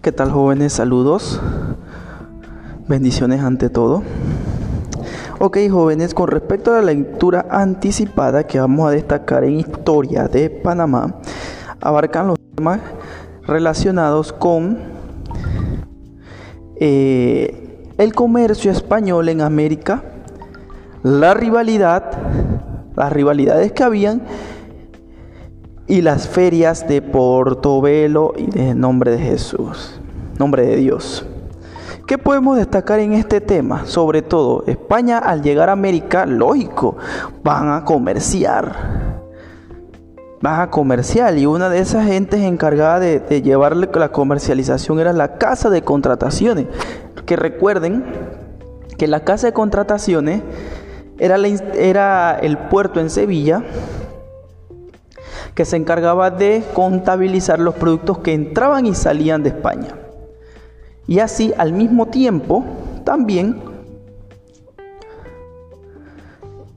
¿Qué 0.00 0.12
tal 0.12 0.30
jóvenes? 0.30 0.74
Saludos. 0.74 1.40
Bendiciones 2.86 3.42
ante 3.42 3.70
todo. 3.70 4.04
Ok 5.40 5.58
jóvenes, 5.68 6.14
con 6.14 6.28
respecto 6.28 6.72
a 6.72 6.80
la 6.80 6.92
lectura 6.92 7.46
anticipada 7.50 8.46
que 8.46 8.60
vamos 8.60 8.88
a 8.88 8.92
destacar 8.92 9.42
en 9.42 9.58
Historia 9.58 10.28
de 10.28 10.50
Panamá, 10.50 11.16
abarcan 11.80 12.28
los 12.28 12.38
temas 12.54 12.80
relacionados 13.46 14.32
con 14.32 14.78
eh, 16.76 17.84
el 17.98 18.14
comercio 18.14 18.70
español 18.70 19.28
en 19.28 19.40
América, 19.40 20.04
la 21.02 21.34
rivalidad, 21.34 22.10
las 22.96 23.12
rivalidades 23.12 23.72
que 23.72 23.84
habían 23.84 24.22
y 25.86 26.02
las 26.02 26.28
ferias 26.28 26.86
de 26.86 27.02
Portobelo 27.02 28.34
y 28.36 28.46
de 28.46 28.74
nombre 28.74 29.12
de 29.12 29.18
Jesús, 29.18 30.00
nombre 30.38 30.66
de 30.66 30.76
Dios. 30.76 31.26
¿Qué 32.06 32.16
podemos 32.16 32.56
destacar 32.56 33.00
en 33.00 33.12
este 33.12 33.40
tema? 33.40 33.84
Sobre 33.84 34.22
todo, 34.22 34.64
España 34.66 35.18
al 35.18 35.42
llegar 35.42 35.68
a 35.68 35.72
América, 35.72 36.24
lógico, 36.24 36.96
van 37.42 37.70
a 37.70 37.84
comerciar. 37.84 39.18
Van 40.40 40.60
a 40.60 40.70
comerciar 40.70 41.36
y 41.36 41.46
una 41.46 41.68
de 41.68 41.80
esas 41.80 42.06
gentes 42.06 42.40
encargada 42.40 43.00
de, 43.00 43.18
de 43.18 43.98
la 43.98 44.08
comercialización 44.10 45.00
era 45.00 45.12
la 45.12 45.36
casa 45.36 45.68
de 45.68 45.82
contrataciones. 45.82 46.66
Que 47.26 47.36
recuerden 47.36 48.04
que 48.96 49.06
la 49.06 49.20
casa 49.20 49.48
de 49.48 49.52
contrataciones 49.52 50.42
era, 51.18 52.38
el 52.38 52.58
puerto 52.58 53.00
en 53.00 53.10
Sevilla 53.10 53.62
que 55.54 55.64
se 55.64 55.76
encargaba 55.76 56.30
de 56.30 56.62
contabilizar 56.72 57.58
los 57.58 57.74
productos 57.74 58.18
que 58.18 58.32
entraban 58.32 58.86
y 58.86 58.94
salían 58.94 59.42
de 59.42 59.48
España. 59.50 59.88
Y 61.06 61.18
así 61.18 61.52
al 61.58 61.72
mismo 61.72 62.06
tiempo 62.06 62.64
también 63.04 63.60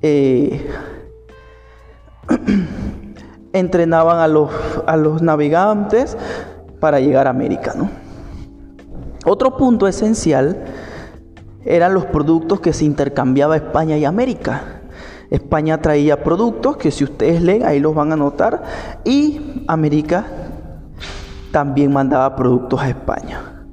eh, 0.01 0.67
entrenaban 3.53 4.17
a 4.17 4.27
los, 4.27 4.49
a 4.87 4.97
los 4.97 5.21
navegantes 5.21 6.17
para 6.79 6.99
llegar 6.99 7.27
a 7.27 7.29
América. 7.29 7.75
Otro 9.25 9.55
punto 9.57 9.87
esencial 9.87 10.65
eran 11.65 11.93
los 11.93 12.05
productos 12.05 12.59
que 12.59 12.73
se 12.73 12.85
intercambiaba 12.85 13.55
España 13.55 13.97
y 13.97 14.05
América. 14.05 14.81
España 15.29 15.81
traía 15.81 16.23
productos 16.23 16.77
que 16.77 16.91
si 16.91 17.03
ustedes 17.03 17.41
leen 17.41 17.65
ahí 17.65 17.79
los 17.79 17.95
van 17.95 18.11
a 18.11 18.17
notar 18.17 18.63
y 19.05 19.63
América 19.67 20.25
también 21.51 21.93
mandaba 21.93 22.35
productos 22.35 22.81
a 22.81 22.89
España. 22.89 23.65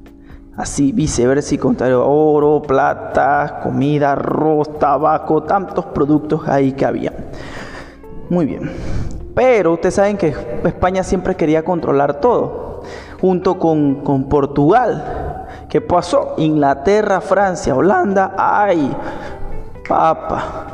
Así 0.56 0.90
viceversa 0.90 1.54
y 1.54 1.58
contrario, 1.58 2.04
oro, 2.04 2.60
plata, 2.62 3.60
comida, 3.62 4.12
arroz, 4.12 4.78
tabaco, 4.78 5.44
tantos 5.44 5.84
productos 5.86 6.48
ahí 6.48 6.72
que 6.72 6.84
había. 6.84 7.12
Muy 8.28 8.44
bien. 8.44 8.70
Pero 9.34 9.74
ustedes 9.74 9.94
saben 9.94 10.16
que 10.16 10.34
España 10.64 11.04
siempre 11.04 11.36
quería 11.36 11.64
controlar 11.64 12.20
todo, 12.20 12.67
junto 13.20 13.58
con, 13.58 13.96
con 14.02 14.28
Portugal. 14.28 15.46
¿Qué 15.68 15.80
pasó? 15.80 16.34
Inglaterra, 16.38 17.20
Francia, 17.20 17.74
Holanda, 17.74 18.34
ay, 18.36 18.94
papa, 19.88 20.68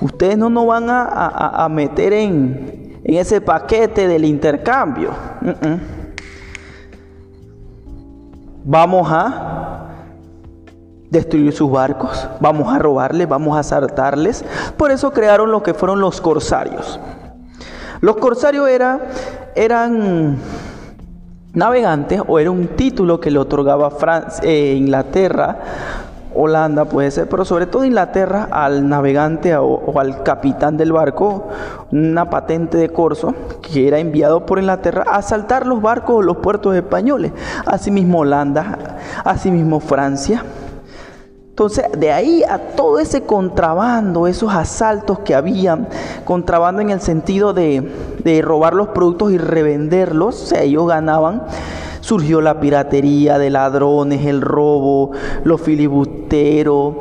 Ustedes 0.00 0.36
no 0.36 0.50
nos 0.50 0.66
van 0.66 0.86
a, 0.88 1.68
meter 1.70 2.12
en, 2.12 3.00
ese 3.04 3.40
paquete 3.40 4.08
del 4.08 4.24
intercambio. 4.24 5.10
Vamos 8.64 9.08
a 9.10 9.88
destruir 11.10 11.52
sus 11.52 11.70
barcos, 11.70 12.26
vamos 12.40 12.72
a 12.72 12.78
robarles, 12.78 13.28
vamos 13.28 13.56
a 13.56 13.60
asaltarles. 13.60 14.44
Por 14.76 14.90
eso 14.90 15.12
crearon 15.12 15.50
lo 15.50 15.62
que 15.62 15.74
fueron 15.74 16.00
los 16.00 16.20
corsarios. 16.20 16.98
Los 18.00 18.16
corsarios 18.16 18.68
eran 19.54 20.38
navegantes 21.54 22.20
o 22.26 22.38
era 22.38 22.50
un 22.50 22.68
título 22.68 23.20
que 23.20 23.30
le 23.30 23.38
otorgaba 23.38 23.90
Francia, 23.90 24.42
eh, 24.44 24.74
Inglaterra 24.76 25.58
Holanda 26.34 26.86
puede 26.86 27.10
ser, 27.10 27.28
pero 27.28 27.44
sobre 27.44 27.66
todo 27.66 27.84
Inglaterra 27.84 28.48
al 28.50 28.88
navegante 28.88 29.54
o, 29.56 29.98
al 29.98 30.22
capitán 30.22 30.76
del 30.76 30.92
barco 30.92 31.48
una 31.90 32.30
patente 32.30 32.78
de 32.78 32.88
corso 32.88 33.34
que 33.60 33.86
era 33.86 33.98
enviado 33.98 34.46
por 34.46 34.58
Inglaterra 34.58 35.04
a 35.06 35.16
asaltar 35.16 35.66
los 35.66 35.82
barcos 35.82 36.16
o 36.16 36.22
los 36.22 36.38
puertos 36.38 36.74
españoles. 36.74 37.32
Asimismo 37.66 38.20
Holanda, 38.20 38.96
asimismo 39.24 39.80
Francia. 39.80 40.42
Entonces, 41.52 41.84
de 41.98 42.10
ahí 42.10 42.42
a 42.44 42.58
todo 42.58 42.98
ese 42.98 43.24
contrabando, 43.24 44.26
esos 44.26 44.54
asaltos 44.54 45.18
que 45.18 45.34
habían, 45.34 45.86
contrabando 46.24 46.80
en 46.80 46.88
el 46.88 47.02
sentido 47.02 47.52
de, 47.52 47.92
de 48.24 48.40
robar 48.40 48.72
los 48.72 48.88
productos 48.88 49.32
y 49.32 49.36
revenderlos, 49.36 50.42
o 50.42 50.46
sea, 50.46 50.62
ellos 50.62 50.88
ganaban 50.88 51.42
surgió 52.00 52.40
la 52.40 52.58
piratería 52.58 53.38
de 53.38 53.50
ladrones, 53.50 54.26
el 54.26 54.40
robo, 54.40 55.12
los 55.44 55.60
filibusteros, 55.60 56.96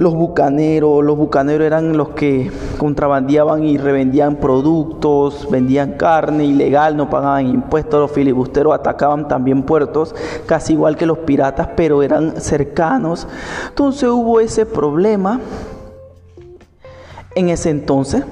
los 0.00 0.14
bucaneros. 0.14 1.04
Los 1.04 1.16
bucaneros 1.16 1.66
eran 1.66 1.96
los 1.96 2.10
que 2.10 2.50
contrabandeaban 2.78 3.64
y 3.64 3.76
revendían 3.76 4.36
productos, 4.36 5.46
vendían 5.50 5.92
carne 5.92 6.44
ilegal, 6.44 6.96
no 6.96 7.10
pagaban 7.10 7.46
impuestos. 7.46 8.00
Los 8.00 8.10
filibusteros 8.10 8.74
atacaban 8.74 9.28
también 9.28 9.62
puertos, 9.62 10.14
casi 10.46 10.72
igual 10.72 10.96
que 10.96 11.04
los 11.04 11.18
piratas, 11.18 11.68
pero 11.76 12.02
eran 12.02 12.40
cercanos. 12.40 13.28
Entonces 13.68 14.08
hubo 14.08 14.40
ese 14.40 14.64
problema 14.64 15.38
en 17.34 17.50
ese 17.50 17.68
entonces. 17.68 18.24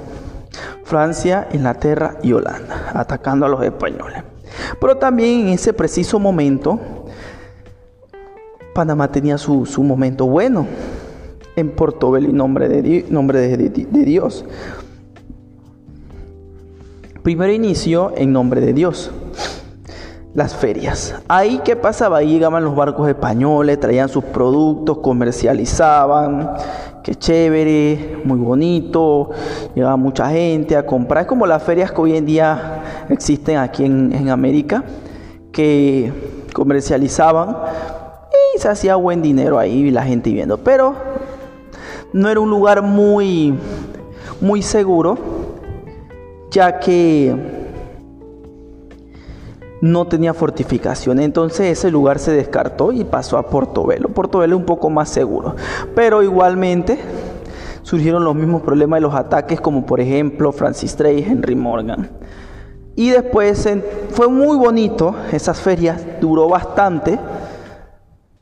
Francia, 0.84 1.48
Inglaterra 1.52 2.16
y 2.22 2.32
Holanda, 2.32 2.92
atacando 2.94 3.44
a 3.44 3.48
los 3.50 3.62
españoles. 3.62 4.24
Pero 4.80 4.96
también 4.96 5.40
en 5.40 5.48
ese 5.50 5.74
preciso 5.74 6.18
momento, 6.18 6.80
Panamá 8.74 9.08
tenía 9.12 9.36
su, 9.36 9.66
momento 9.82 10.26
bueno 10.26 10.66
en 11.58 11.70
Portobelo 11.70 12.28
y 12.28 12.32
nombre 12.32 12.68
de, 12.68 13.06
nombre 13.10 13.40
de, 13.40 14.04
Dios. 14.04 14.44
Primero 17.22 17.52
inició 17.52 18.12
en 18.16 18.32
nombre 18.32 18.60
de 18.60 18.72
Dios 18.72 19.10
las 20.34 20.54
ferias. 20.54 21.14
Ahí 21.26 21.60
qué 21.64 21.74
pasaba, 21.74 22.18
ahí 22.18 22.28
llegaban 22.28 22.64
los 22.64 22.76
barcos 22.76 23.08
españoles, 23.08 23.80
traían 23.80 24.08
sus 24.08 24.24
productos, 24.24 24.98
comercializaban, 24.98 26.52
qué 27.02 27.14
chévere, 27.14 28.20
muy 28.24 28.38
bonito, 28.38 29.30
llegaba 29.74 29.96
mucha 29.96 30.30
gente 30.30 30.76
a 30.76 30.86
comprar. 30.86 31.22
Es 31.22 31.28
como 31.28 31.46
las 31.46 31.62
ferias 31.62 31.90
que 31.90 32.00
hoy 32.00 32.16
en 32.16 32.26
día 32.26 33.06
existen 33.08 33.56
aquí 33.56 33.84
en, 33.84 34.28
América, 34.28 34.84
que 35.50 36.12
comercializaban 36.52 37.56
y 38.54 38.60
se 38.60 38.68
hacía 38.68 38.96
buen 38.96 39.22
dinero 39.22 39.58
ahí 39.58 39.90
la 39.90 40.04
gente 40.04 40.30
viendo. 40.30 40.58
Pero 40.58 40.94
no 42.12 42.28
era 42.28 42.40
un 42.40 42.50
lugar 42.50 42.82
muy, 42.82 43.54
muy 44.40 44.62
seguro, 44.62 45.18
ya 46.50 46.78
que 46.78 47.34
no 49.80 50.06
tenía 50.06 50.34
fortificación. 50.34 51.20
Entonces 51.20 51.78
ese 51.78 51.90
lugar 51.90 52.18
se 52.18 52.32
descartó 52.32 52.92
y 52.92 53.04
pasó 53.04 53.38
a 53.38 53.48
Portobelo. 53.48 54.08
Portobelo 54.08 54.56
es 54.56 54.60
un 54.60 54.66
poco 54.66 54.90
más 54.90 55.08
seguro. 55.08 55.54
Pero 55.94 56.22
igualmente 56.22 56.98
surgieron 57.82 58.24
los 58.24 58.34
mismos 58.34 58.62
problemas 58.62 58.98
de 58.98 59.02
los 59.02 59.14
ataques 59.14 59.60
como 59.60 59.86
por 59.86 60.00
ejemplo 60.00 60.52
Francis 60.52 60.96
Drake, 60.96 61.26
Henry 61.28 61.54
Morgan. 61.54 62.10
Y 62.96 63.10
después 63.10 63.68
fue 64.10 64.28
muy 64.28 64.56
bonito, 64.56 65.14
esas 65.30 65.60
ferias 65.60 66.04
duró 66.20 66.48
bastante. 66.48 67.18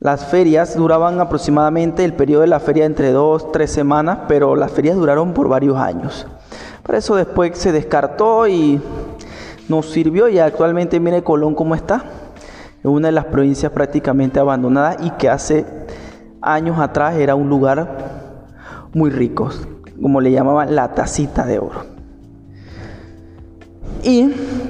Las 0.07 0.25
ferias 0.25 0.77
duraban 0.77 1.19
aproximadamente 1.19 2.05
el 2.05 2.13
periodo 2.13 2.43
de 2.43 2.47
la 2.47 2.61
feria 2.61 2.85
entre 2.85 3.11
dos, 3.11 3.51
tres 3.51 3.73
semanas, 3.73 4.19
pero 4.29 4.55
las 4.55 4.71
ferias 4.71 4.95
duraron 4.95 5.35
por 5.35 5.49
varios 5.49 5.77
años. 5.77 6.29
Por 6.85 6.95
eso 6.95 7.17
después 7.17 7.59
se 7.59 7.73
descartó 7.73 8.47
y 8.47 8.81
nos 9.69 9.91
sirvió 9.91 10.29
y 10.29 10.39
actualmente 10.39 11.01
mire 11.01 11.25
Colón 11.25 11.57
cómo 11.57 11.75
está. 11.75 12.05
Es 12.79 12.85
una 12.85 13.09
de 13.09 13.13
las 13.15 13.25
provincias 13.25 13.73
prácticamente 13.73 14.39
abandonadas 14.39 14.99
y 15.01 15.11
que 15.11 15.29
hace 15.29 15.67
años 16.41 16.79
atrás 16.79 17.17
era 17.17 17.35
un 17.35 17.49
lugar 17.49 17.89
muy 18.95 19.11
rico, 19.11 19.51
como 20.01 20.21
le 20.21 20.31
llamaban 20.31 20.73
la 20.73 20.95
tacita 20.95 21.45
de 21.45 21.59
oro. 21.59 21.85
Y 24.05 24.29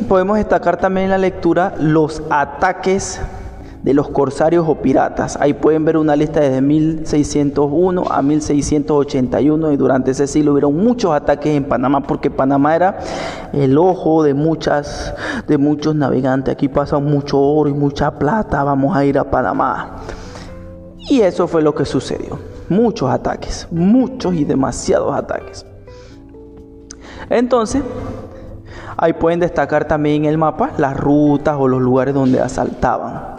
podemos 0.08 0.38
destacar 0.38 0.78
también 0.78 1.04
en 1.04 1.10
la 1.10 1.18
lectura 1.18 1.74
los 1.78 2.22
ataques 2.30 3.20
de 3.86 3.94
los 3.94 4.08
corsarios 4.08 4.68
o 4.68 4.74
piratas. 4.74 5.38
Ahí 5.40 5.54
pueden 5.54 5.84
ver 5.84 5.96
una 5.96 6.16
lista 6.16 6.40
desde 6.40 6.60
1601 6.60 8.02
a 8.10 8.20
1681 8.20 9.70
y 9.70 9.76
durante 9.76 10.10
ese 10.10 10.26
siglo 10.26 10.52
hubieron 10.52 10.76
muchos 10.76 11.12
ataques 11.12 11.56
en 11.56 11.62
Panamá 11.62 12.00
porque 12.00 12.28
Panamá 12.28 12.74
era 12.74 12.98
el 13.52 13.78
ojo 13.78 14.24
de 14.24 14.34
muchas 14.34 15.14
de 15.46 15.56
muchos 15.56 15.94
navegantes. 15.94 16.52
Aquí 16.52 16.68
pasa 16.68 16.98
mucho 16.98 17.40
oro 17.40 17.70
y 17.70 17.74
mucha 17.74 18.18
plata, 18.18 18.64
vamos 18.64 18.96
a 18.96 19.04
ir 19.04 19.20
a 19.20 19.30
Panamá. 19.30 19.98
Y 21.08 21.20
eso 21.20 21.46
fue 21.46 21.62
lo 21.62 21.72
que 21.72 21.84
sucedió. 21.84 22.40
Muchos 22.68 23.08
ataques, 23.08 23.68
muchos 23.70 24.34
y 24.34 24.42
demasiados 24.42 25.14
ataques. 25.14 25.64
Entonces, 27.30 27.84
ahí 28.96 29.12
pueden 29.12 29.38
destacar 29.38 29.86
también 29.86 30.24
en 30.24 30.30
el 30.30 30.38
mapa 30.38 30.72
las 30.76 30.96
rutas 30.96 31.56
o 31.56 31.68
los 31.68 31.80
lugares 31.80 32.14
donde 32.14 32.40
asaltaban. 32.40 33.35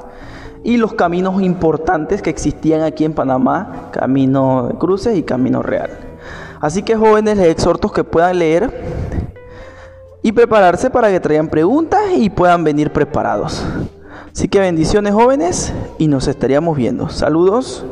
Y 0.64 0.78
los 0.78 0.94
caminos 0.94 1.42
importantes 1.42 2.22
que 2.22 2.30
existían 2.30 2.82
aquí 2.82 3.06
en 3.06 3.14
Panamá, 3.14 3.90
Camino 3.92 4.68
de 4.68 4.78
Cruces 4.78 5.18
y 5.18 5.24
Camino 5.24 5.62
Real. 5.62 5.92
Así 6.60 6.84
que 6.84 6.96
jóvenes, 6.96 7.38
les 7.38 7.48
exhorto 7.48 7.92
que 7.92 8.04
puedan 8.04 8.40
leer 8.40 8.72
y 10.22 10.32
prepararse 10.32 10.90
para 10.90 11.10
que 11.10 11.20
traigan 11.20 11.48
preguntas 11.48 12.02
y 12.16 12.30
puedan 12.30 12.64
venir 12.64 12.92
preparados. 12.92 13.64
Así 14.34 14.48
que 14.48 14.60
bendiciones 14.60 15.14
jóvenes 15.14 15.74
y 15.98 16.08
nos 16.08 16.28
estaríamos 16.28 16.76
viendo. 16.76 17.10
Saludos. 17.10 17.86